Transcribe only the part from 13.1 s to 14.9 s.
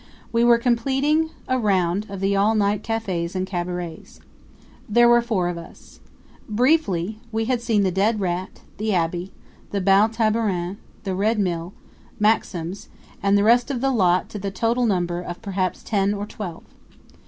and the rest of the lot to the total